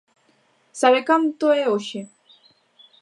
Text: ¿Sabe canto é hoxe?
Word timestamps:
¿Sabe 0.81 0.99
canto 1.09 1.45
é 1.59 1.61
hoxe? 1.73 2.01